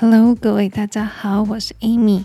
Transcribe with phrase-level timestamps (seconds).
[0.00, 2.24] Hello，各位大家好，我是 Amy。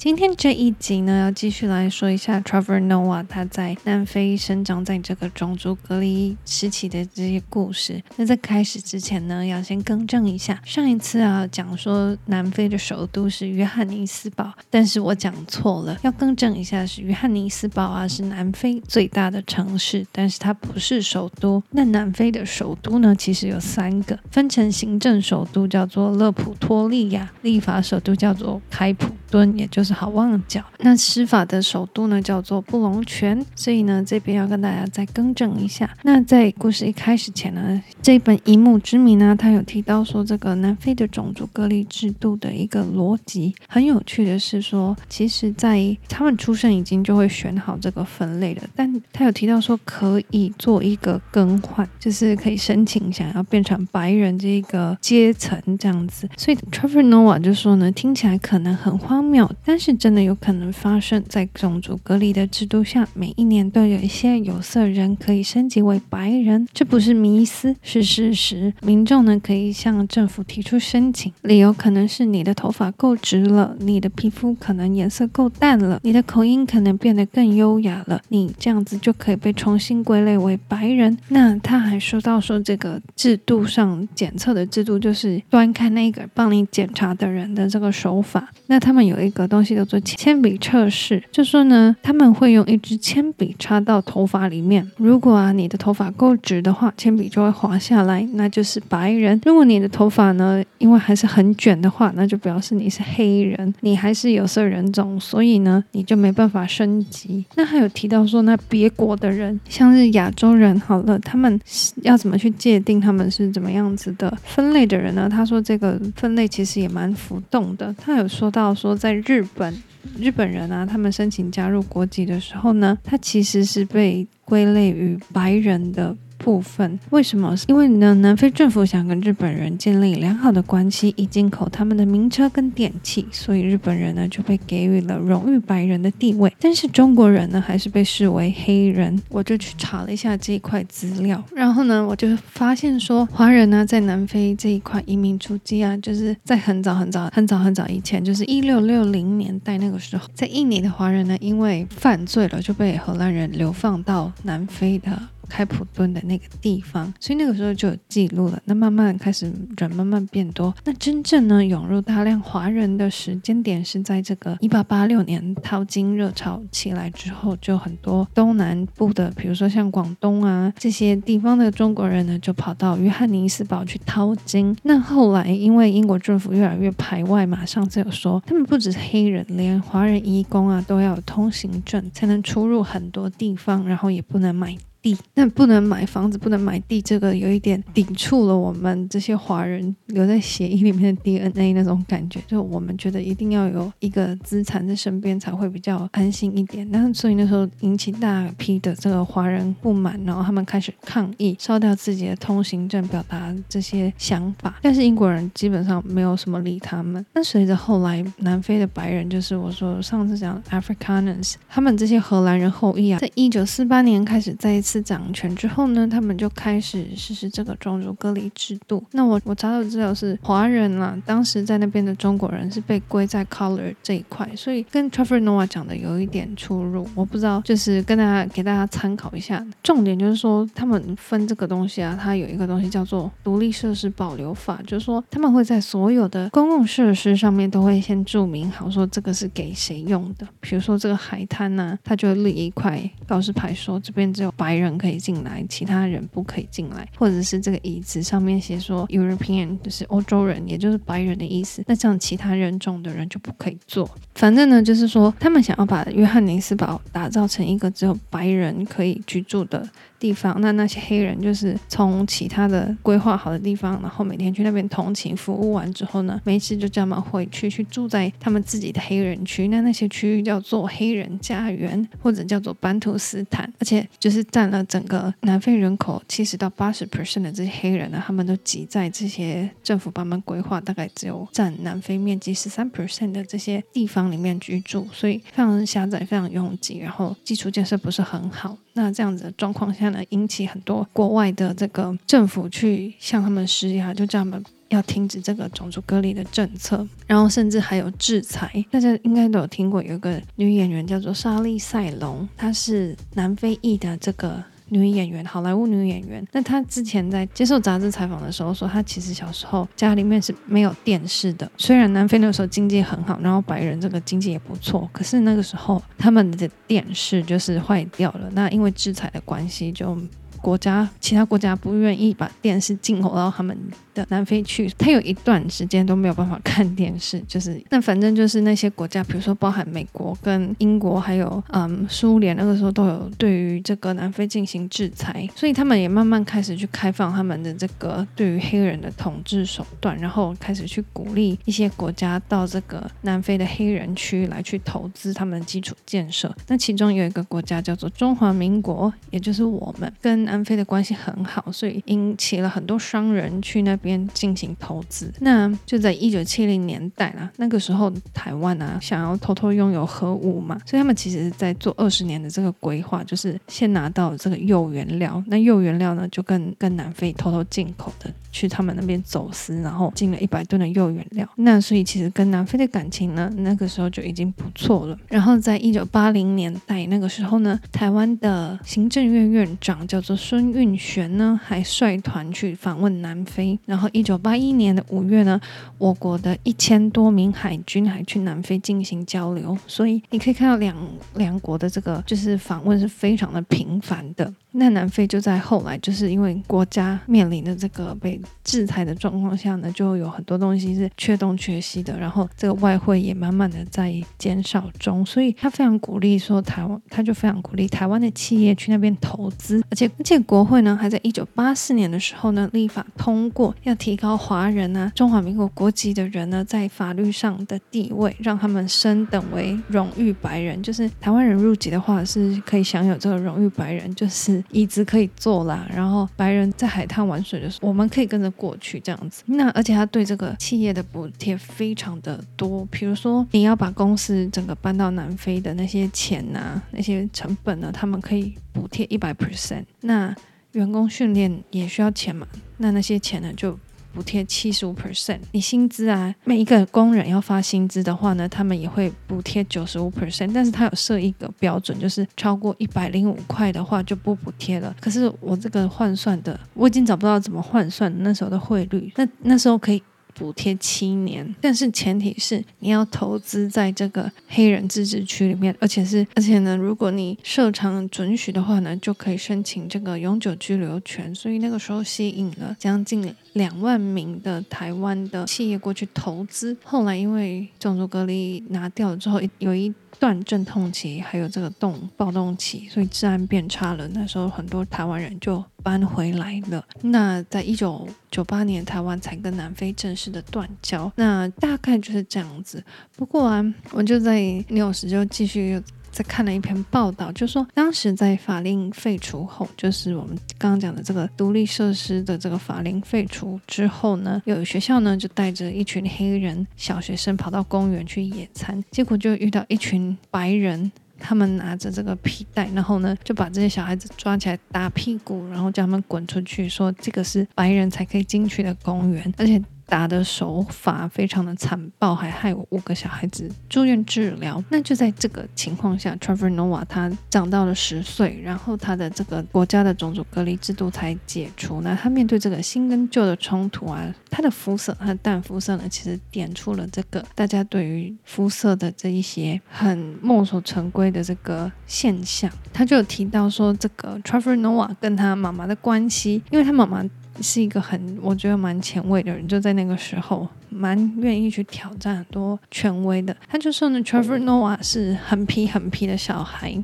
[0.00, 8.02] 今天这一集呢，要继续来说一下 Trevor Noah 他在南非生长在这个种族隔离时期的这些故事。
[8.16, 21.62] 那在开始之前呢，要先更正一下，上一次啊讲说南非的首都是约翰尼斯堡，但是我讲错了，要更正一下是约翰尼斯堡啊是南非最大的城市，但是它不是首都。
[21.72, 29.94] 那南非的首都呢，其实有三个，分成行政首都叫做勒普托利亚，立法首都叫做开普敦，也就是。
[30.00, 35.90] 好望角，那施法的首都呢叫做布隆泉，所以呢这边要跟大家再更正一下。
[36.04, 43.54] 那在故事一开始前呢，这本《以母之名》呢，他有提到说这个南非的种族隔离制度的一个逻辑。
[43.68, 56.26] 很有趣的是说，其实在他们出生已经就会选好这个分类了，但他有提到说可以做一个更换，就是可以申请想要变成白人这个阶层这样子。
[56.38, 59.19] 所以 trevor noa 就说呢，听起来可能很荒
[59.64, 68.72] 但是真的有可能发生在种族隔离的制度下，每一年都有一些有色人可以升级为白人，这不是迷思，是事实。
[68.82, 81.16] 民众呢可以向政府提出申请，理由可能是你的头发够直了，你的皮肤可能颜色够淡了，你的口音可能变得更优雅了，你这样子就可以被重新归类为白人。
[81.28, 88.50] 那他还说到说这个制度上检测的制度就是端看那个帮你检查的人的这个手法。
[88.66, 89.70] 那他们有一个东西。
[89.80, 94.84] 叫做铅笔测试，就说呢，他们会用一支铅笔插到头发里面。
[94.96, 99.40] 如果啊，你的头发够直的话，铅笔就会滑下来，那就是白人。
[99.44, 107.44] 如果你的头发呢，因为还是很卷的话，那就表示你是黑人，你还是有色人种，所以呢，你就没办法升级。
[107.54, 111.60] 那还有提到说，那别国的人，像是亚洲人，好了，他们
[112.02, 115.28] 要怎么去界定他们是怎么样子的分类的人呢？
[115.30, 117.94] 他说这个分类其实也蛮浮动的。
[117.96, 119.74] 他有说到说，在日本。
[120.18, 126.14] 日本人啊，他们申请加入国籍的时候呢，他其实是被归类于白人的。
[126.42, 127.54] 部分为什么？
[127.68, 136.52] 因为呢，南非政府想跟日本人建立良好的关系，以进口他们的名车跟电器，所以日本人呢就被给予了荣誉白人的地位。
[136.58, 139.20] 但是中国人呢还是被视为黑人。
[139.28, 155.10] 我就去查了一下这一块资料，然后呢，我就发现说，华人呢在南非这一块移民足迹啊，就是在很早很早很早很早以前，就是一六六零年代那个时候，在印尼的华人呢，因为犯罪了就被荷兰人流放到南非的。
[155.50, 158.62] 开普敦的那个地方，所以那个时候就有记录了。
[158.64, 174.76] 那慢慢开始人慢慢变多，那真正呢涌入大量华人的时间点是在这个一八八六年淘金热潮起来之后，就很多东南部的，比如说像广东啊这些地方的中国人呢，就跑到约翰尼斯堡去淘金。
[174.84, 184.76] 那后来因为英国政府越来越排外嘛，上次有说他们不只是黑人，连华人移工啊都要有通行证才能出入很多地方，然后也不能买。
[185.02, 196.88] 地，那不能买房子，不能买地，这个有一点抵触了我们这些华人留在协议里面的 DNA 那种感觉，就我们觉得一定要有一个资产在身边才会比较安心一点。
[196.90, 204.78] 那所以那时候引起大批的这个华人不满，然后他们开始抗议，烧掉自己的通行证，表达这些想法。
[204.82, 207.24] 但是英国人基本上没有什么理他们。
[207.32, 214.89] 那随着后来南非的白人，就是我说上次讲 Africans，他们这些荷兰人后裔啊，在一九四八年开始再一次。
[214.90, 219.04] 次掌权之后呢，他们就开始实施这个种族隔离制度。
[219.12, 227.08] 那我我查到资料是华人啦，当时在那边的中国人是被归在 color 这一块，所以跟 Trevor Noah 讲的有一点出入。
[227.14, 229.64] 我不知道，就是跟大家给大家参考一下。
[229.82, 240.46] 重点就是说，他们分这个东西啊，它有一个东西叫做独立设施保留法，就是说他们会在所有的公共设施上面都会先注明好，说这个是给谁用的。
[240.60, 244.90] 比如说这个海滩呢、啊，它就立一块告示牌说这边只有白人。
[245.00, 251.82] 可以进来，其他人不可以进来，或者是这个椅子上面写说 European，就是欧洲人，也就是白人的意思。
[251.86, 254.10] 那这样其他人种的人就不可以坐。
[254.34, 259.88] 反正呢，就是说他们想要把约翰尼斯堡打造成一个只有白人可以居住的
[260.20, 260.56] 地方。
[260.60, 269.66] 那那些黑人就是从其他的规划好的地方，然后每天去那边同情服务完之后呢，没事就叫他们回去去住在他们自己的黑人区。
[269.66, 274.70] 那那些区域叫做黑人家园，或者叫做班图斯坦，而且就是占。
[274.70, 288.78] 了整个南非人口七十到八十 percent 的这些黑人呢，他们都挤在这些政府帮忙规划，大概只有占南非面积十三 percent 的这些地方里面居住，所以非常狭窄，非常拥挤，然后基础建设不是很好。
[288.92, 294.64] 那这样子的状况下能，引起很多国外的这个政府去向他们施压，就叫他们。
[294.90, 298.84] 要停止这个种族隔离的政策，然后甚至还有制裁。
[298.90, 304.60] 大家应该都有听过，有一个女演员叫做莎莉赛隆，她是南非裔的这个。
[304.90, 306.46] 女演员，好莱坞女演员。
[306.52, 311.70] 那她之前在接受杂志采访的时候说，她其实小时候家里面是没有电视的。
[311.76, 318.50] 虽然南非那个时候经济很好，然后白人这个经济也不错，可是那个时候他们的电视就是坏掉了。
[318.52, 320.16] 那因为制裁的关系，就
[320.60, 323.76] 国家其他国家不愿意把电视进口到他们
[324.14, 346.54] 的南非去，他有一段时间都没有办法看电视，就是那反正就是那些国家，比如说包含美国跟英国，还有嗯苏联，那个时候都有对于这个南非进行制裁，所以他们也慢慢开始去开放他们的这个对于黑人的统治手段，然后开始去鼓励一些国家到这个南非的黑人区来去投资他们的基础建设。
[346.66, 355.32] 那其中有一个国家叫做中华民国，也就是我们跟南非的关系很好，所以引起了很多商人去那边进行投资。
[355.38, 371.48] 那就在一九七零年代啦，那个时候台湾啊想要偷偷拥有核武嘛，所以他们其实在做二十年的这个规划，就是先拿到这个铀原料，那铀原料呢就跟跟南非偷偷进口的，去他们那边走私，然后进了一百吨的铀原料。
[371.56, 375.16] 那所以其实跟南非的感情呢，那个时候就已经不错了。
[375.28, 383.78] 然后在一九八零年代那个时候呢，台湾的行政院院长叫做孙运璇呢，还率团去访问南非。
[383.84, 385.60] 然后一九八一年的五月呢，
[385.98, 389.76] 我国的一千多名海军还去南非进行交流。
[389.86, 390.96] 所以你可以看到两
[391.34, 394.50] 两国的这个就是访问是非常的频繁的。
[394.72, 424.59] 那南非就在后来，就是因为国家面临的这个被制裁的状况下呢，就有很多东西是缺东缺西的，然后这个外汇也慢慢的在减少中，所以他非常鼓励说台湾，他就非常鼓励台湾的企业去那边投资，而且 而且国会呢还在一九八四年的时候呢立法通过要提高华人啊中华民国国籍的人呢在法律上的地位，让他们升等为荣誉白人，就是台湾人入籍的话是可以享有这个荣誉白人，就是。
[424.70, 429.42] 椅子可以坐啦，然后白人在海滩玩水的时候，我们可以跟着过去这样子。
[429.46, 439.84] 那而且他对这个企业的补贴非常的多，比如说你要把公司整个搬到南非的那些钱呐，那些成本呢，他们可以补贴一百 percent。
[440.00, 440.34] 那
[440.72, 442.46] 员工训练也需要钱嘛，
[442.78, 443.78] 那那些钱呢就。
[444.12, 454.94] 补贴七十五 percent，你薪资啊，每一个工人要发薪资的话呢，他们也会补贴九十五 percent，但是他有设一个标准，就是超过一百零五块的话就不补贴了。
[455.00, 460.02] 可是我这个换算的，我已经找不到怎么换算那时候的汇率，那那时候可以。
[460.40, 471.34] 补贴七年，但是前提是你要投资在这个黑人自治区里面，而且是而且呢，如果你设厂准许的话呢，就可以申请这个永久居留权。
[471.34, 476.74] 所以那个时候吸引了将近两万名的台湾的企业过去投资。
[476.82, 484.08] 后来因为种族隔离拿掉了之后，有一断阵痛期，还有这个动暴动期，所以治安变差了。
[484.08, 486.84] 那时候很多台湾人就搬回来了。
[487.02, 491.10] 那在一九九八年，台湾才跟南非正式的断交。
[491.16, 492.82] 那大概就是这样子。
[493.16, 495.82] 不过啊，我就在六時就继续。
[496.10, 519.62] 在看了一篇报道，就说当时在法令废除后，就是我们刚刚讲的这个独立设施的这个法令废除之后呢，有学校呢就带着一群黑人小学生跑到公园去野餐，结果就遇到一群白人，他们拿着这个皮带，然后呢就把这些小孩子抓起来打屁股，然后叫他们滚出去，说这个是白人才可以进去的公园，而且。
[519.90, 524.62] 打的手法非常的残暴，还害我五个小孩子住院治疗。
[524.70, 531.80] 那就在这个情况下，Trevor Noah 他长到了十岁，然后他的这个国家的种族隔离制度才解除。
[531.80, 542.48] 那他面对这个新跟旧的冲突啊，他的肤色，他的淡肤色呢，其实点出了这个大家对于肤色的这一些很墨守成规的这个现象。
[542.72, 547.04] 他就有提到说，这个 Trevor Noah 跟他妈妈的关系，因为他妈妈。
[547.42, 553.36] 是一个很我觉得蛮前卫的人，就在那个时候蛮愿意去挑战很多权威的。
[553.48, 556.82] 他就说呢，Trevor Noah 是很皮很皮的小孩。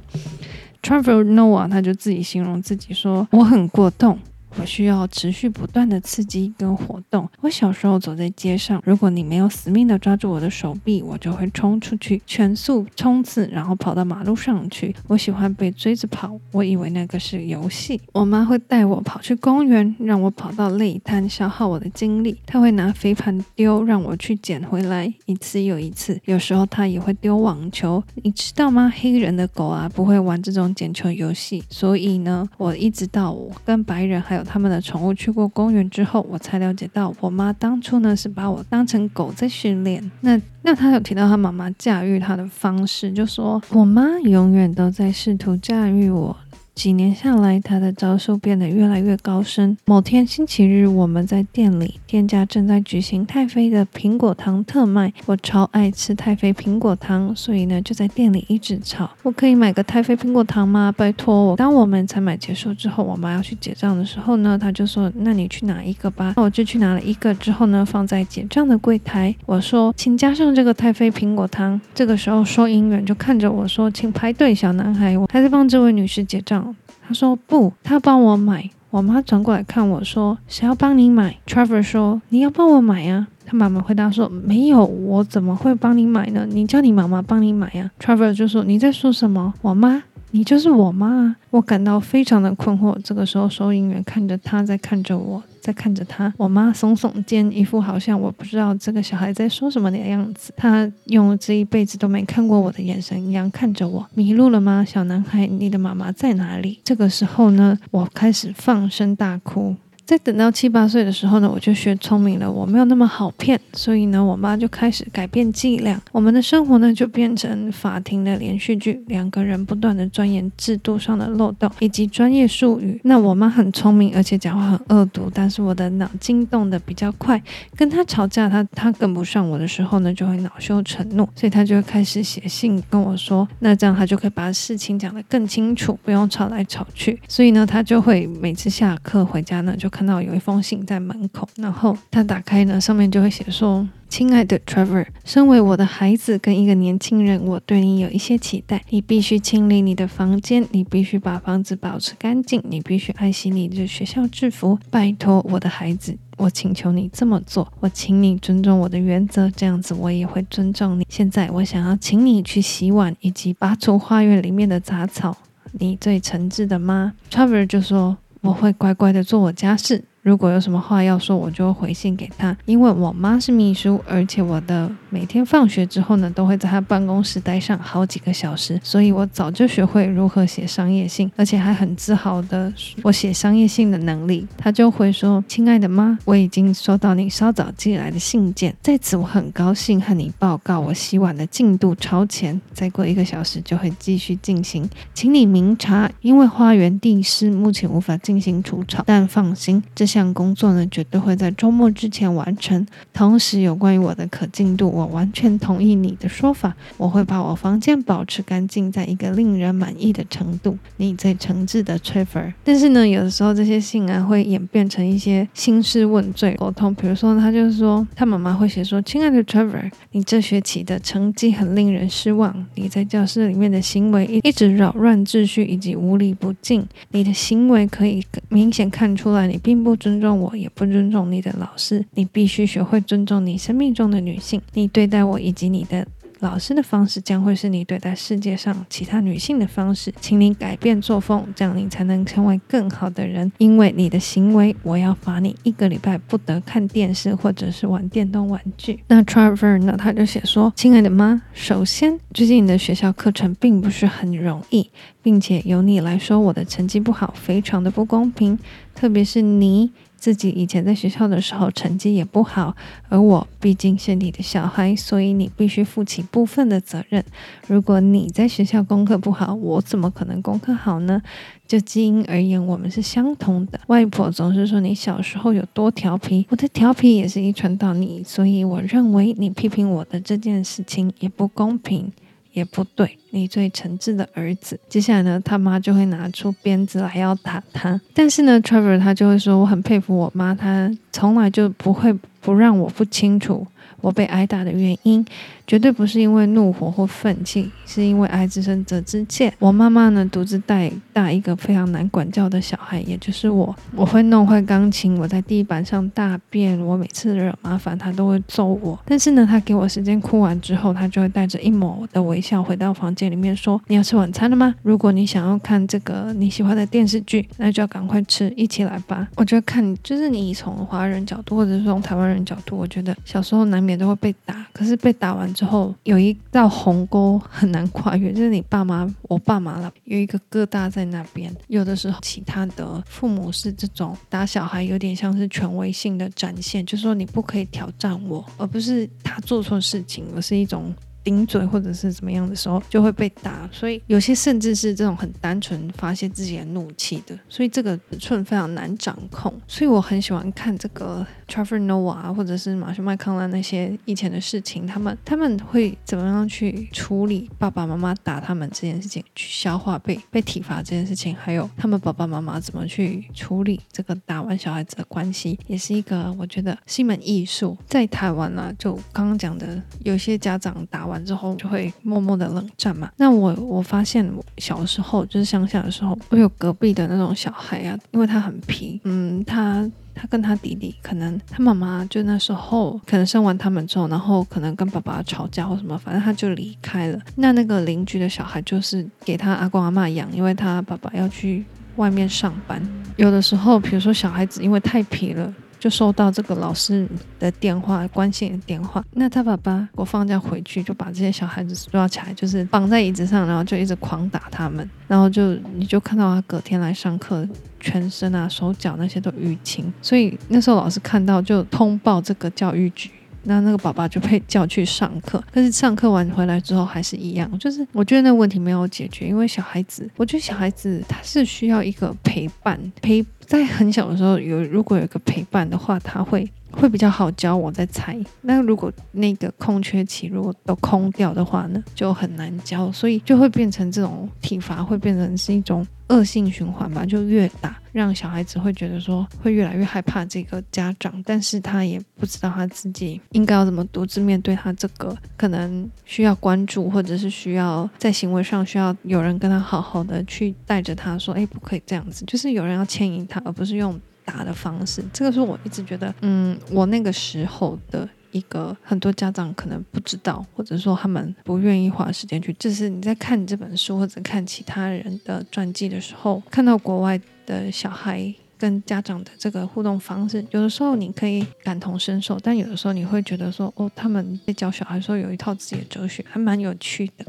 [0.82, 4.18] Trevor Noah 他就自己形容自己说：“我很过动。”
[4.58, 7.28] 我需要持续不断的刺激跟活动。
[7.40, 14.94] 我小时候走在街上，如果你没有死命的抓住我的手臂，我就会冲出去，全速冲刺，然后跑到马路上去。
[15.06, 18.00] 我喜欢被追着跑，我以为那个是游戏。
[18.12, 22.36] 我妈会带我跑去公园，让我跑到累瘫，消耗我的精力。
[22.46, 26.20] 她会拿飞盘丢，让我去捡回来，一次又一次。
[26.24, 28.02] 有时候她也会丢网球。
[28.22, 28.92] 你知道吗？
[28.96, 31.62] 黑人的狗啊，不会玩这种捡球游戏。
[31.68, 40.10] 所以呢，我一直到我跟白人还有他们的宠物去过公园之后，我才了解到我妈当初呢是把我当成狗在训练。
[40.20, 46.34] 那那她有提到她妈妈驾驭她的方式，就说我妈永远都在试图驾驭我。
[46.76, 49.78] 几年下来，他的招数变得越来越高深。
[49.86, 55.10] 某天星期日，我们在店里，店家正在举行太妃的苹果糖特卖。
[55.24, 60.92] 我超爱吃太妃苹果糖，所以呢，就在店里一直吵：“我可以买个太妃苹果糖吗？
[60.94, 69.34] 拜托我！”当我们采买结束之后，我妈要去结账的时候呢，他就说：“那你去拿一个吧。”那我就去拿了一个，之后呢，放在结账的柜台。
[69.46, 76.64] 我说：“请加上这个太妃苹果糖。”这个时候，收银员就看着我说：“请排队，小男孩，我还在帮这位女士结账。”
[77.06, 78.68] 他说不，他帮我买。
[78.90, 86.46] 我妈转过来看我说：“谁要帮你买？”Trevor 说：“你要帮我买呀。”他妈妈回答说：“没有，我怎么会帮你买呢？
[86.48, 87.90] 你叫你妈妈帮你买呀。
[88.00, 89.52] ”Trevor 就说：“你在说什么？
[89.60, 90.02] 我妈？
[90.30, 92.96] 你就是我妈！”我感到非常的困惑。
[93.02, 95.42] 这个时候，收银员看着他，在看着我。
[95.60, 100.52] 在看着他，我妈耸耸肩，一副好像我不知道这个小孩在说什么的样子。
[100.56, 104.06] 他用这一辈子都没看过我的眼神一样看着我。
[104.14, 105.44] 迷路了吗，小男孩？
[105.48, 106.78] 你的妈妈在哪里？
[106.84, 109.74] 这个时候呢，我开始放声大哭。
[110.06, 123.00] 在等到七八岁的时候呢，我就学聪明了，我没有那么好骗，所以呢，我妈就开始改变伎俩，我们的生活呢就变成法庭的连续剧，两个人不断的钻研制度上的漏洞以及专业术语。
[123.02, 127.42] 那我妈很聪明，而且讲话很恶毒，但是我的脑筋动得比较快，
[127.74, 137.20] 跟她吵架，她她跟不上我的时候呢，就会恼羞成怒，所以她就会开始写信跟我说，那这样她就可以把事情讲得更清楚，不用吵来吵去。
[137.26, 139.90] 所以呢，她就会每次下课回家呢就。
[139.96, 148.82] 看到有一封信在门口，然后他打开呢，上面就会写说：“亲爱的 Trevor，身为我的孩子跟一个年轻人，我对你有一些期待。
[148.90, 154.78] 你必须清理你的房间，你必须把房子保持干净，你必须爱惜你的学校制服。
[154.90, 157.66] 拜托，我的孩子，我请求你这么做。
[157.80, 161.06] 我请你尊重我的原则，这样子我也会尊重你。
[161.08, 165.34] 现在，我想要请你去洗碗以及拔除花园里面的杂草。
[165.78, 168.18] 你最诚挚的妈，Trevor 就说。
[168.42, 170.04] 我会乖乖的做我家事。
[170.26, 172.56] 如果有什么话要说，我就回信给他。
[172.64, 182.72] 因为我妈是秘书，而且我的每天放学之后呢，都会在她办公室待上好几个小时，所以我早就学会如何写商业信，而且还很自豪的
[183.04, 184.44] 我写商业信的能力。
[184.58, 200.15] 他就会说：“亲爱的妈，我已经收到你稍早寄来的信件，在此我很高兴和你报告，我洗碗的进度超前，再过一个小时就会继续进行，请你明察，因为花园地势，目前无法进行除草，但放心，这些。
[200.16, 202.86] 项工作呢，绝对会在周末之前完成。
[203.12, 206.74] 同时，有关于我的可进度，我完全同意你的说法。
[206.96, 210.78] 我会把我房间保持干净，在一个令人满意的程度。
[210.96, 212.54] 你最诚挚的 Trevor。
[212.64, 216.94] 但是呢，有的时候这些信啊，会演变成一些兴师问罪沟通。
[216.94, 222.64] 比如说，他就是说，他妈妈会写说：“亲爱的 Trevor，你这学期的成绩很令人失望。
[222.76, 226.86] 你在教室里面的行为一直扰乱秩序，以及无礼不敬。
[227.10, 232.04] 你的行为可以明显看出来，你并不。”尊重我，也不尊重你的老师。
[232.12, 234.62] 你必须学会尊重你生命中的女性。
[234.72, 236.06] 你对待我以及你的
[236.40, 240.12] 老师的方式，将会是你对待世界上其他女性的方式。
[240.20, 243.50] 请你改变作风，这样你才能成为更好的人。
[243.58, 249.00] 因为你的行为，我要罚你一个礼拜不得看电视或者是玩电动玩具。
[249.08, 249.96] 那 Trevor 呢？
[249.96, 254.90] 他就写说：“亲爱的妈，首先，最近你的学校课程并不是很容易，
[255.22, 258.58] 并且由你来说，我的成绩不好，非常的不公平。”
[258.94, 259.90] 特别是你
[260.26, 262.74] 自己以前在学校的时候成绩也不好，
[263.08, 267.24] 而我毕竟是你的小孩，所以你必须负起部分的责任。
[267.68, 271.22] 如果你在学校功课不好，我怎么可能功课好呢？
[271.68, 273.78] 就基因而言，我们是相同的。
[273.86, 282.12] 外婆总是说你小时候有多调皮，我的调皮也是遗传到你，所以我认为你批评我的这件事情也不公平。
[282.56, 284.80] 也不对，你最诚挚的儿子。
[284.88, 292.10] 接下来呢，他妈就会拿出鞭子来要打他，但是呢，Trevor 他就会说，我很佩服我妈，她从来就不会
[292.40, 293.66] 不让我不清楚。
[294.00, 295.24] 我被挨打的原因，
[295.66, 299.52] 绝对不是因为怒火或愤气，是因为爱之深责之切。
[299.58, 303.74] 我妈妈呢，独自带大一个非常难管教的小孩，也就是我。
[303.96, 308.96] 我会弄坏钢琴，我在地板上大便，我每次惹麻烦，她都会揍我。
[309.04, 314.72] 但是呢，她给我时间哭完之后，她就会带着一抹的微笑回到房间里面说：“你要吃晚餐了吗？
[314.84, 319.26] 如果你想要看这个你喜欢的电视剧，那就要赶快吃，一起来吧。
[319.34, 323.96] ”我觉得看，就是你从华人角度，或者是从台湾人角度，我觉得小时候难免。
[323.96, 331.50] 都会被打，可是被打完之后，有一道鸿沟很难跨越，就是你爸妈，我爸妈了，有一个疙瘩在那边。
[331.68, 340.94] 有的时候，其他的父母是这种打小孩，有点像是权威性的展现，就是说你不可以挑战我，而不是他做错事情，而是一种。
[341.26, 349.52] 顶嘴或者是怎么样的时候就会被打，所以有些甚至是这种很单纯发泄自己的怒气的，所以这个尺寸非常难掌控。
[349.66, 367.76] 所以我很喜欢看这个 Trevor Noah 或者是马修麦康纳那些以前的事情，他们他们会怎么样去处理爸爸妈妈打他们这件事情，去消化被被体罚这件事情，还有他们爸爸妈妈怎么去处理这个打完小孩子的关系，也是一个我觉得是一门艺术。
[367.86, 371.16] 在台湾呢、就刚刚讲的，有些家长打完。
[371.26, 373.10] 之后就会默默的冷战嘛。
[373.16, 387.20] 那我我发现我小时候就是乡下的时候，我有隔壁的那种小孩啊，因为他很皮，嗯，他他跟他弟弟，可能他妈妈就那时候可能生完他们之后，然后可能跟爸爸吵架或什么，反正他就离开了。
[387.36, 391.64] 那那个邻居的小孩就是给他阿公阿嬷养，因为他爸爸要去
[391.96, 392.82] 外面上班。
[393.16, 395.54] 有的时候，比如说小孩子因为太皮了。
[395.78, 397.06] 就收到这个老师
[397.38, 399.04] 的电话，关心的电话。
[399.12, 404.88] 那他爸爸，我放假回去就把这些小孩子抓起来，就是绑在椅子上，然后就一直狂打他们。
[405.06, 409.92] 然后就你就看到他隔天来上课，全身啊、手脚那些都淤青。
[410.02, 413.10] 所以那时候老师看到就通报这个教育局。
[413.48, 427.56] 那那个爸爸就被叫去上课，可是上课完回来之后还是一样，就是我觉得那个问题没有解决，因为小孩子，我觉得小孩子他是需要一个陪伴，陪在很小的时候有如果有个陪伴的话，他会会比较好教。
[427.56, 435.84] 我在猜，那如果那个空缺期如果都空掉的话呢，就很难教，所以就会变成这种体罚会变成是一种。
[436.08, 455.02] 恶性循环吧，就越打，让小孩子会觉得说会越来越害怕这个家长，但是他也不知道他自己应该要怎么独自面对他这个可能需要关注，或者是需要在行为上需要有人跟他好好的去带着他说，哎，不可以这样子，就是有人要牵引他，而不是用打的方式。
[455.14, 458.06] 这个是我一直觉得，嗯，我那个时候的。
[458.32, 462.52] 一个很多家长可能不知道，或者说他们不愿意花时间去。
[462.58, 477.24] 就是你在看这本书或者看其他人的传记的时候，看到国外的小孩跟家长的这个互动方式，有的时候你可以感同身受，但有的时候你会觉得说，哦，他们在教小孩的时候有一套自己的哲学，还蛮有趣的。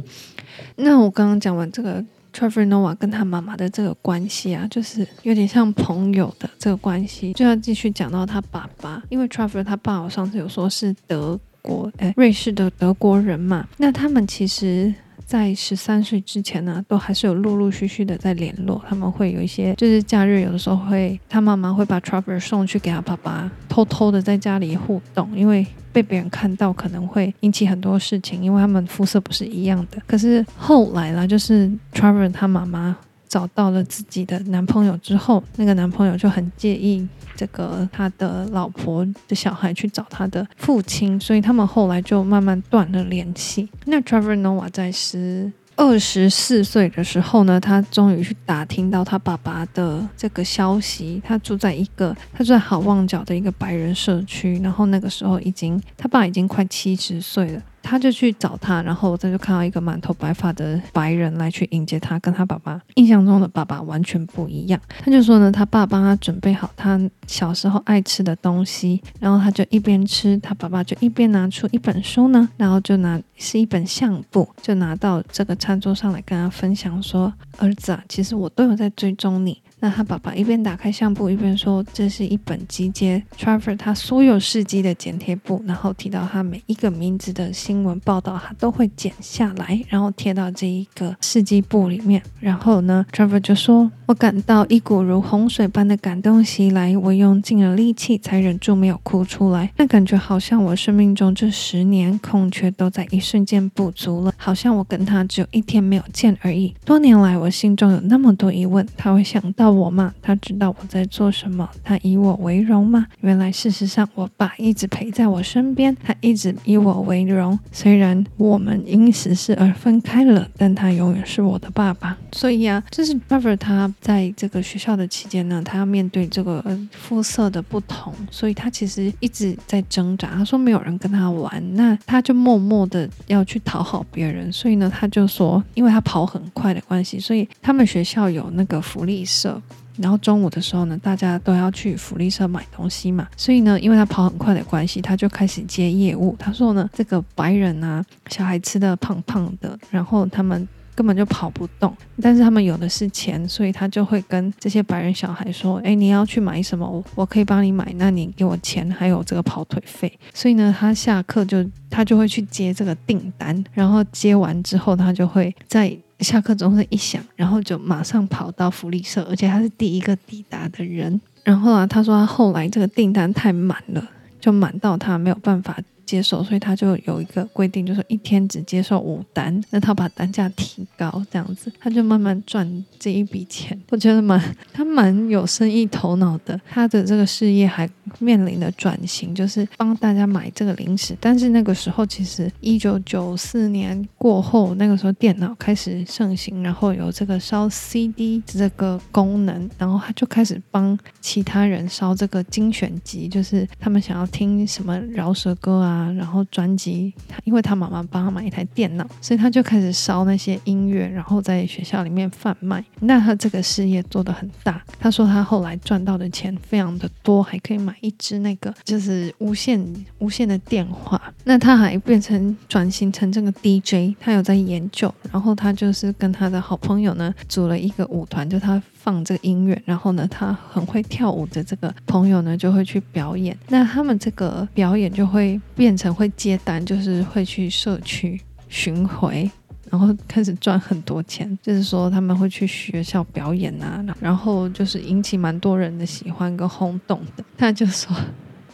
[0.75, 2.03] 那我刚刚讲完这个。
[2.37, 14.93] Trevor Noah 跟他妈妈的这个关系啊，就是有点像朋友的这个关系，就要继续讲到他爸爸，因为 Trevor 他爸，我上次有说是德国，哎，瑞士的德国人嘛，那他们其实。
[15.25, 18.81] 在十三岁之前呢，都还是有陆陆续续的在联络。
[18.87, 29.97] 他们会有一些，就是假日有的时候会，他妈妈会把 Trevor 送去给他爸爸，偷偷的在家里互动，因为被别人看到可能会引起很多事情，因为他们肤色不是一样的。
[30.05, 32.95] 可是后来啦，就是 Trevor 他妈妈。
[33.29, 37.05] 找到了自己的男朋友之后，那个男朋友就很介意
[37.35, 43.67] 这个他的老婆的小孩去找他的父亲，所以他们后来就慢慢断了联系。
[43.83, 51.21] 那 Trevor Noah 在十二十四岁的时候呢，他终于去打听到他爸爸的这个消息。
[51.23, 57.61] 他住在一个他住在好望角的一个白人社区，然后那个时候已经他爸已经快七十岁了。
[57.87, 64.77] 他就去找他，然后他就看到一个满头白发的白人来去迎接他，跟他爸爸印象中的爸爸完全不一样。
[64.99, 92.19] 他就说呢，他爸帮他准备好他小时候爱吃的东西，然后他就一边吃，他爸爸就一边拿出一本书呢，然后就拿是一本相簿，就拿到这个餐桌上来跟他分享说：“儿子啊，其实我都有在追踪你。”那他爸爸一边打开相簿，一边说：“这是一本集结 Trevor 他所有事迹的剪贴簿，然后提到他每一个名字的新闻报道，他都会剪下来，然后贴到这一个事迹簿里面。
[92.39, 99.71] 然后呢，Trevor 就说：‘我感到一股如洪水般的感动袭来，我用尽了力气才忍住没有哭出来。
[99.77, 106.73] 那感觉好像我生命中这十年空缺都在一瞬间补足了，好像我跟他只有一天没有见而已。
[106.83, 110.13] 多年来，我心中有那么多疑问，他会想到。”我吗？
[110.21, 111.69] 他知道我在做什么？
[111.83, 113.07] 他以我为荣吗？
[113.21, 117.57] 原来事实上，我爸一直陪在我身边，他一直以我为荣。
[117.71, 122.17] 虽然我们因时事而分开了，但他永远是我的爸爸。
[122.31, 130.29] 所以啊，这是 Trevor 他在这个学校的期间呢，他要面对这个肤色的不同，所以他其实一直在挣扎。
[130.29, 134.51] 他说没有人跟他玩，那他就默默的要去讨好别人。
[134.51, 139.56] 所以呢，他就说，因为他跑很快的关系，所以他们学校有那个福利社。
[139.97, 146.35] 然后中午的时候呢，大家都要去福利社买东西嘛，所以呢，因为他跑很快的关系，他就开始接业务。
[146.37, 150.67] 他说呢，这个白人啊，小孩吃的胖胖的，然后他们。
[150.97, 156.89] 根本就跑不动，但是他们有的是钱，所以他就会跟这些白人小孩说：“诶，你要去买什么？
[156.89, 171.19] 我我可以帮你买，那你给我钱，还有这个跑腿费。”所以呢，他下课就他就会去接这个订单，然后接完之后，他就会在下课钟声一响，然后就马上跑到福利社，而且他是第一个抵达的人。
[171.43, 175.77] 然后啊，他说他后来这个订单太满了，就满到他没有办法。
[176.07, 179.61] 接受，所以他就有一个规定，就是一天只接受五单。
[179.69, 183.77] 那他把单价提高，这样子他就慢慢赚这一笔钱。
[183.89, 184.41] 我觉得蛮
[184.71, 186.59] 他蛮有生意头脑的。
[186.69, 187.87] 他的这个事业还
[188.19, 191.15] 面临的转型，就是帮大家买这个零食。
[191.19, 205.96] 但是那个时候，其实一九九四年过后，那个时候电脑开始盛行，然后有这个烧 CD 这个功能，然后他就开始帮其他人烧这个精选集，就是他们想要听什么饶舌歌啊。
[205.97, 212.83] 啊，然后专辑，他因为他妈妈帮他买一台电脑，所以他就开始烧那些音乐，然后在学校里面贩卖。
[212.99, 214.83] 那他这个事业做得很大。
[214.99, 219.83] 他说他后来赚到的钱非常的多，还可以买一支那个就是无线
[220.19, 221.19] 无线的电话。
[221.45, 225.11] 那他还变成转型成这个 DJ，他有在研究。
[225.31, 228.81] 然后他就是跟他的好朋友呢组了一个舞团，就他。
[229.07, 233.57] 放这个音乐，然后呢，他很会跳舞的这个朋友呢，就会去表演。
[233.69, 239.49] 那他们这个表演就会变成会接单，就是会去社区巡回，
[239.89, 241.57] 然后开始赚很多钱。
[241.61, 247.43] 就是说他们会去学校表演啊，然后就是引起蛮多人的喜欢跟轰动的。
[247.57, 248.13] 他就说，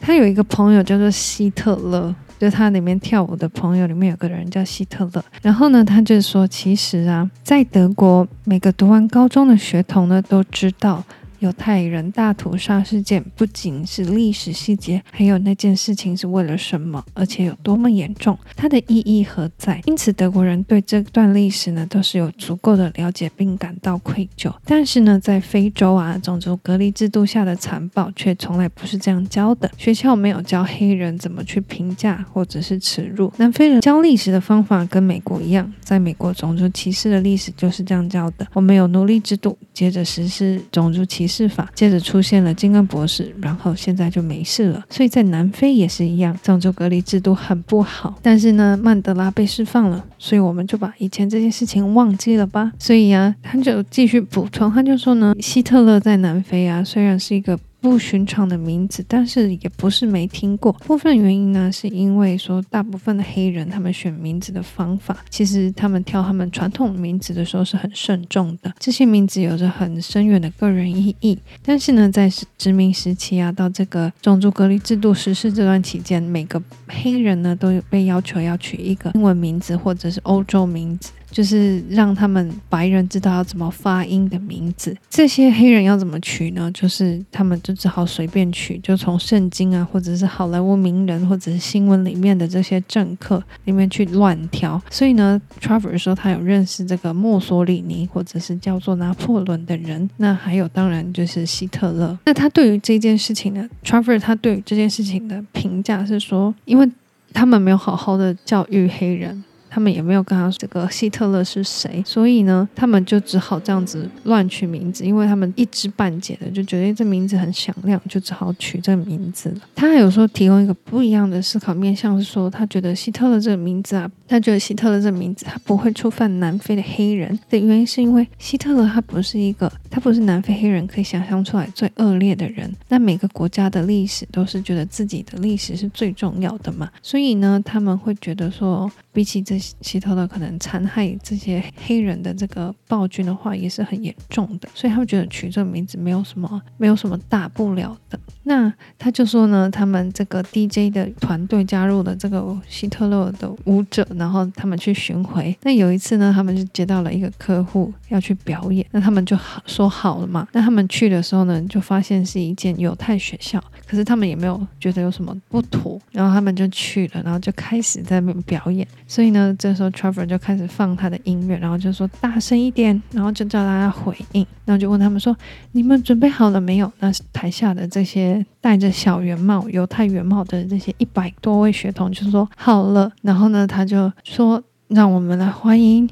[0.01, 2.15] 他有一个朋友叫做希特勒。
[2.39, 11.03] 就他里面跳舞的朋友里面有个人叫希特勒，然后呢，他就说，其实啊，在德国，每个读完高中的学童呢都知道。
[11.43, 19.81] 犹太人大屠杀事件不仅是历史细节，还有那件事情是为了什么，而且有多么严重，它的意义何在？
[19.85, 24.53] 因此，德国人对这段历史呢，都是有足够的了解，并感到愧疚。
[24.63, 29.69] 但是呢，在非洲啊，种族隔离制度下的残暴却从来不是这样教的。
[29.77, 33.29] 学校没有教黑人怎么去评价或者是耻辱。
[33.35, 38.47] 南非人教历史的方法跟美国一样，在美国，种族歧视的历史就是这样教的。
[38.53, 41.32] 我们有奴隶制度，接着实施种族歧视。
[41.33, 44.83] 释法，接着出现了金刚博士，然后现在就没事了。
[44.89, 48.13] 所以在南非也是一样，藏族隔离制度很不好。
[48.21, 52.71] 但是呢，曼德拉被释放了，所以我们就把以前这件事情忘记了吧。
[52.77, 57.59] 所以啊，他就继续补充，他就说呢，希特勒在南非啊，虽然是一个。
[57.83, 60.71] 不寻常的名字，但是也不是没听过。
[60.71, 68.73] 部分原因呢，是因为说大部分的黑人他们选名字的方法，其实他们挑他们传统名字的时候是很慎重的。
[68.79, 71.37] 这些名字有着很深远的个人意义。
[71.61, 81.11] 但是呢，在殖民时期啊，到这个种族隔离制度实施这段期间，每个黑人呢都有被要求要取一个英文名字或者是欧洲名字。
[81.33, 86.71] 就是让他们白人知道要怎么发音的名字，这些黑人要怎么取呢？
[86.71, 94.79] 就是他们就只好随便取，就从圣经啊，或者是好莱坞名人，或者是新闻里面的这些政客里面去乱挑。
[94.91, 100.07] 所以呢，Travers 说他有认识这个墨索里尼，或者是叫做拿破仑的人。
[100.17, 102.15] 那还有当然就是希特勒。
[102.25, 106.87] 那他对于这件事情呢，Travers 他对于这件事情的评价是说，因为
[107.33, 109.43] 他们没有好好的教育黑人。
[109.73, 119.55] 他们也没有跟他说这个希特勒是谁，所以呢，他们就只好这样子乱取名字，因为他们一知半解的就觉得这名字很响亮，就只好取这个名字了。
[119.73, 132.71] 他还有说提供一个不一样的思考面向，是说他觉得希特勒这个名字啊，他觉得希特勒这个名字他不会触犯南非的黑人的原因，是因为希特勒他不是一个，他不是南非黑人可以想象出来最恶劣的人。
[132.89, 139.53] 那每个国家的历史都是觉得自己的历史是最重要的嘛，所以呢，他们会觉得说，比起这。
[139.81, 148.19] 希特勒可能残害这些黑人的这个暴君的话，也是很严重的，所以他们觉得取这个名字没有什么，没有什么大不了的。
[148.43, 155.55] 那他就说呢，他们这个 DJ 的团队加入了这个希特勒的舞者，然后他们去巡回。
[155.61, 160.47] 那有一次呢，他们就接到了一个客户要去表演，那他们就好说好了嘛。
[160.51, 168.87] 那他们去的时候呢，就发现是一间犹太学校，可是他们也没有觉得有什么不妥，然后他们就去了，然后就开始在那边表演。
[169.07, 175.35] 所以呢，这时候 Trevor 就开始放他的音乐，然后就说大声一点，然后就叫大家回应，然后就问他们说
[175.73, 178.45] ：“你们准备好了没有？”那台下的这些。
[178.63, 186.09] 戴着小圆帽、犹太圆帽的这些一百多位学童就说好了，然后呢，他就说让我们来欢迎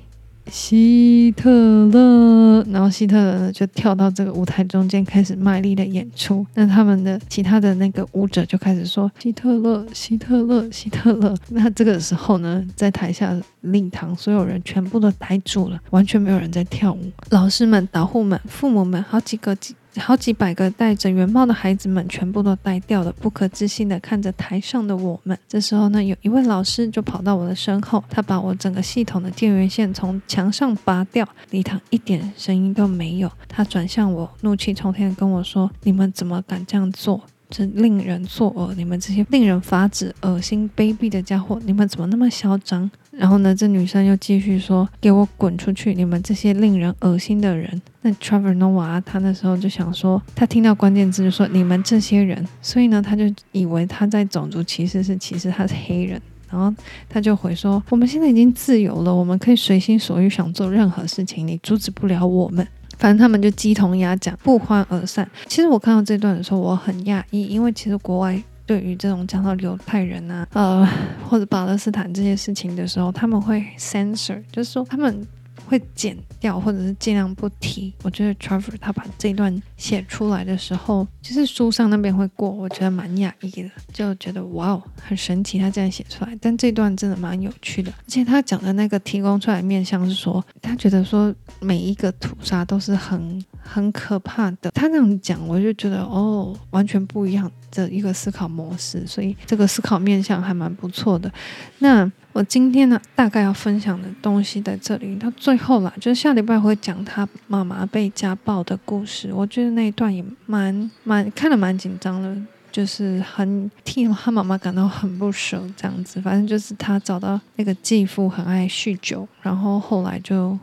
[0.47, 6.45] 希特勒，然后希特勒呢就跳到这个舞台中间开始卖力的演出。
[6.55, 11.35] 那他们的其他的那个舞者就开始说希特勒，希特勒，希特勒。
[11.49, 17.11] 那这个时候呢，在台下令堂所有人全部都呆住了，完全没有人在跳舞。
[17.29, 19.75] 老师们、导护们、父母们，好几个几。
[19.97, 25.37] 好几百个戴着圆帽的孩子们全部都呆掉了，不可置信地看着台上的我们。
[25.47, 33.31] 这时候呢，有一位老师就跑到我的身后，他把我整个系统的电源线从墙上拔掉，礼堂一点声音都没有。
[33.47, 37.21] 他转向我，怒气冲天地跟我说：“你们怎么敢这样做？
[37.49, 38.73] 这令人作呕！
[38.75, 41.59] 你们这些令人发指、恶心、卑鄙的家伙！
[41.65, 42.89] 你们怎么那么嚣张？”
[43.21, 45.93] 然后呢，这女生又继续说：“给我滚出去！
[45.93, 56.19] 你们这些令人恶心的人！”那 Trevor Noah 他那时候就想说，他听到关键字就说“你们这些人”，所以呢，他就以为他在种族歧视，是其实他是黑人。
[56.49, 56.73] 然后
[57.07, 65.29] 他就回说：“我们现在已经自由了，我们可以随心所欲想做任何事情，你阻止不了我们。”反正他们就鸡同鸭讲，不欢而散。
[65.45, 68.41] 其实我看到这段的时候，我很讶异，因为其实国外。
[68.71, 70.87] 对于这种讲到犹太人啊，呃，
[71.27, 75.27] 或者巴勒斯坦这些事情的时候，他们会 censor，就是说他们
[75.71, 77.93] 会剪掉，或者是尽量不提。
[78.03, 86.37] 我觉得 Trevor 他把这段写出来的时候，其实书上那边会过，我觉得蛮讶异的，就觉得哇哦，很神奇，他这样写出来。
[86.41, 94.69] 但这段真的蛮有趣的，而且他讲的那个提供出来面向是说，他觉得说每一个屠杀都是很很可怕的。
[94.71, 97.49] 他那样讲，我就觉得哦，完全不一样。
[97.71, 101.31] 的一个思考模式，所以这个思考面向还蛮不错的。
[101.79, 105.15] 那我今天呢，大概要分享的东西在这里。
[105.17, 109.31] 到最后啦，就是下礼拜会讲他妈妈被家暴的故事。
[109.33, 112.35] 我觉得那一段也蛮蛮看得蛮紧张的，
[112.71, 116.21] 就是很替他妈妈感到很不舍这样子。
[116.21, 120.57] 反正就是他找到那个继父很爱酗酒，然后后来就。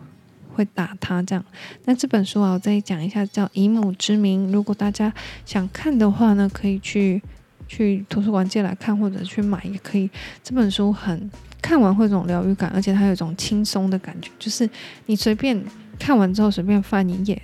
[0.55, 1.45] 会打他这样，
[1.85, 4.49] 那这本书啊，我再讲一下，叫《以母之名》。
[4.53, 5.13] 如果大家
[5.47, 7.23] 想看的话呢，可以去
[7.69, 10.11] 去图书馆借来看，或者去买也可以。
[10.43, 14.69] 这本书很看完会有种疗愈感，而且它有一种轻松的感觉，就是
[15.07, 15.63] 你随便
[15.99, 17.41] 看完之后随便翻一页，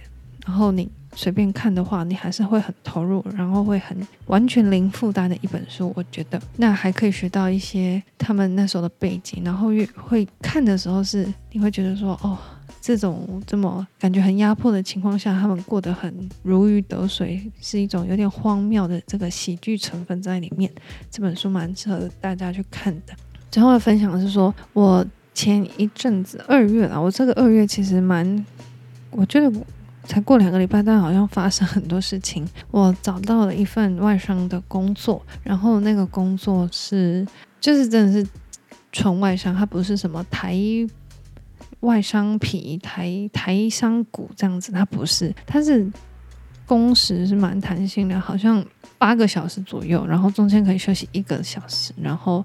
[0.46, 3.96] 然后你随便看的话，你还是会很投入，然后会很
[4.26, 5.92] 完全零负担的一本书。
[5.96, 12.38] 我觉得那还可以学到一些他们那时候的背景，然后越会看的时候是你会觉得说哦。
[12.80, 20.70] 这种这么感觉很压迫的情况下，他们过得很如鱼得水，是一种有点荒谬的这个喜剧成分在里面。
[21.10, 23.14] 这本书蛮适合大家去看的。
[23.54, 28.44] 最后的分享是说，我前一阵子二月了，我这个二月其实蛮，
[29.12, 29.48] 我觉得
[30.02, 32.44] 才过两个礼拜，但好像发生很多事情。
[32.72, 37.24] 我找到了一份外商的工作，然后那个工作是
[37.60, 38.28] 就是真的是
[38.90, 40.58] 纯外商，它不是什么台。
[41.78, 45.86] 外商皮台台商股这样子，它不是，它是
[46.66, 48.64] 工时是蛮弹性的，好像
[48.98, 52.44] 八个小时左右，然后中间可以休息一个小时，然后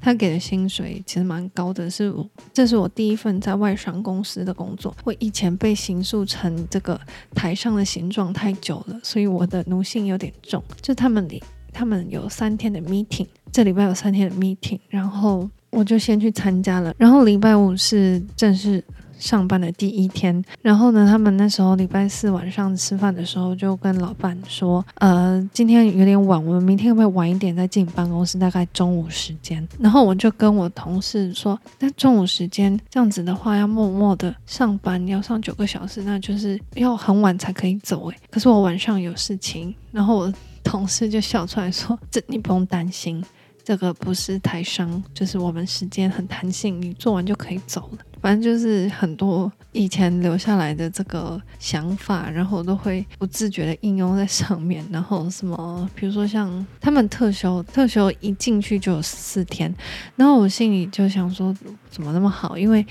[0.00, 4.96] 他给的薪水其实蛮高的，是我这是我第一份在外商公司的工作。
[5.04, 7.00] 我以前被形塑成这个
[7.34, 10.62] 台上的形状太久了，所以我的奴性有点重。
[10.80, 15.48] 就他们里，他们有三天的 meeting，这礼拜有三天的 meeting，然后。
[15.70, 18.82] 我就先去参加了，然后礼拜五是正式
[19.18, 20.42] 上班的第一天。
[20.62, 28.38] 然后呢，他们那时候礼拜四晚上吃饭的时候，就跟老板说：“呃，今天有点晚，我们明天会不会晚一点再进办公室？
[28.38, 39.74] 大概中午时间。”然后我就跟我同事说：“那中午时间这样子的话，要默默的上班，要上九个小时，那就是要很晚才可以走。”诶，可是我晚上有事情。
[39.90, 43.24] 然后我同事就笑出来说：“这你不用担心。”
[43.64, 47.98] 这个不是台商，就是我们时间很弹性，你做完就可以走了。
[48.20, 54.84] 反正就是很多以前留下来的这个想法，然后都会不自觉的应用在上面。
[54.90, 59.74] 然后什么，比如说像他们特休，特休一进去就有四天，
[60.16, 61.54] 然后我心里就想说，
[61.90, 62.58] 怎么那么好？
[62.58, 62.86] 因为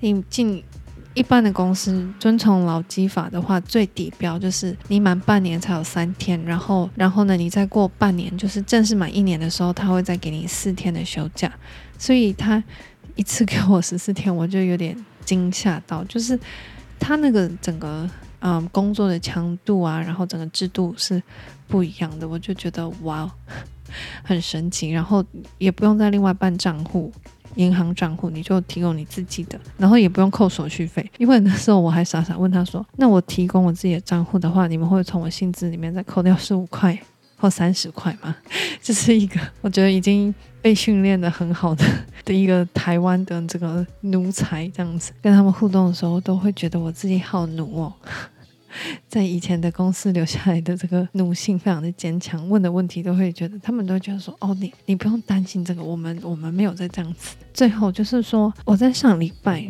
[0.00, 0.62] 你进。
[1.12, 11.52] 一般的公司遵从劳基法的话，最底标就是你满半年才有三天，然后，然后呢，你再过半年，就是正式满一年的时候，他会再给你四天的休假。
[11.98, 12.62] 所以他
[13.20, 16.38] 一次给我十四天，我就有点惊吓到，就是
[16.98, 21.22] 他那个整个嗯工作的强度啊，然后整个制度是
[21.68, 23.30] 不一样的，我就觉得哇，
[24.24, 25.22] 很神奇，然后
[25.58, 27.12] 也不用再另外办账户。
[27.56, 31.04] 银行账户你就提供你自己的，然后也不用扣手续费。
[31.18, 36.96] 因为那时候我还傻傻问他说：“那我提供我自己的账户的话，你们会从我薪资里面再扣掉十五块
[37.40, 38.36] 或三十块嘛，
[38.82, 41.84] 这是一个我觉得已经被训练得很好的
[42.24, 47.92] 的一个台湾的这个奴才，这样子跟他们互动的时候，都会觉得我自己好奴哦。
[49.08, 57.34] 在以前的公司留下来的这个奴性非常的坚强，问的问题都会觉得，他们都会觉得说，哦，你你不用担心这个，我们我们没有在这样子。
[57.52, 59.66] 最后就是说，我在上礼拜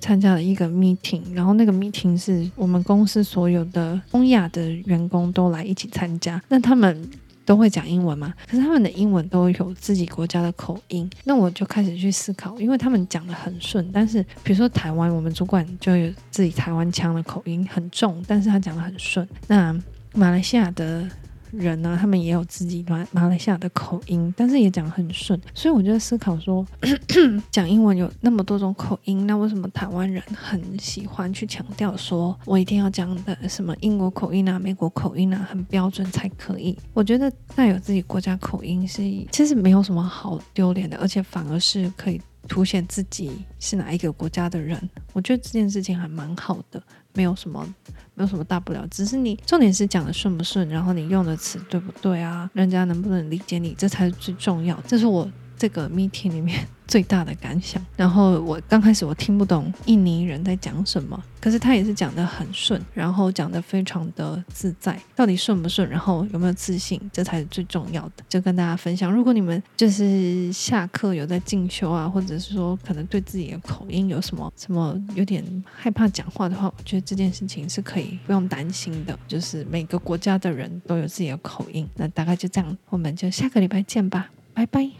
[0.00, 7.08] 参加了一个 meeting，然后那个 meeting 是我们公司所有的东亚的员工都来一起参加，那他们
[7.44, 8.34] 都会讲英文嘛？
[8.48, 19.26] 可是他们的英文都有自己国家的口音，那我就开始去思考，因为他们讲得很顺，但是比如说台湾，我们主管就有自己台湾腔的口音很重，但是他讲得很顺。
[19.46, 19.76] 那
[20.14, 21.08] 马来西亚的。
[21.52, 26.66] 人呢，他们也有自己马马来西亚的口音，但是也讲很顺，所以我就在思考说，
[27.50, 36.76] 讲英文有那么多种口音，那为什么台湾人很喜欢去强调说我一定要讲的什么英国口音啊、美国口音啊，很标准才可以？
[36.92, 44.78] 我觉得带有自己国家口音是其实没有什么好丢脸的，而且反而是可以凸显自己是哪一个国家的人。
[45.12, 46.82] 我觉得这件事情还蛮好的。
[47.16, 47.66] 没有什么，
[48.14, 52.48] 没有什么大不了，只是你重点是讲的顺不顺，然后你用的词对不对啊？
[52.52, 54.78] 人家能不能理解你，这才是最重要。
[54.86, 57.84] 这是我这个 meeting 里面最大的感想。
[57.96, 65.00] 然后我刚开始我听不懂印尼人在讲什么，可是他也是讲得很顺，然后讲得非常的自在。
[65.14, 68.24] 到底顺不顺，然后有没有自信，这才是最重要的。
[68.28, 79.18] 就跟大家分享，如果你们就是下课有在进修啊，或者是说可能对自己的口音有什么什么有点害怕讲话的话，我觉得这件事情是可以不用担心的。
[79.26, 84.96] 就是每个国家的人都有自己的口音，那大概就这样，我们就下个礼拜见吧，拜拜。